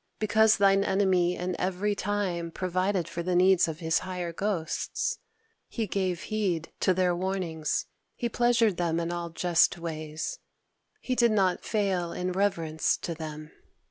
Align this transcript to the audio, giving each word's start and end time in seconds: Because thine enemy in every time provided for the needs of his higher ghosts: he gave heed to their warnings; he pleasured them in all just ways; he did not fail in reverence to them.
Because 0.17 0.57
thine 0.57 0.83
enemy 0.83 1.35
in 1.35 1.55
every 1.61 1.93
time 1.93 2.49
provided 2.49 3.07
for 3.07 3.21
the 3.21 3.35
needs 3.35 3.67
of 3.67 3.81
his 3.81 3.99
higher 3.99 4.33
ghosts: 4.33 5.19
he 5.67 5.85
gave 5.85 6.23
heed 6.23 6.71
to 6.79 6.91
their 6.95 7.15
warnings; 7.15 7.85
he 8.15 8.27
pleasured 8.27 8.77
them 8.77 8.99
in 8.99 9.11
all 9.11 9.29
just 9.29 9.77
ways; 9.77 10.39
he 10.99 11.13
did 11.13 11.31
not 11.31 11.63
fail 11.63 12.13
in 12.13 12.31
reverence 12.31 12.97
to 12.97 13.13
them. 13.13 13.51